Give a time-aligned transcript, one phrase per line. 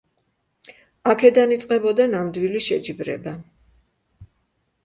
[1.13, 3.35] აქედან იწყებოდა ნამდვილი შეჯიბრება.